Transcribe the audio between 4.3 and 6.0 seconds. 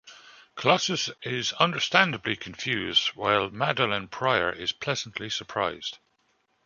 is pleasantly surprised.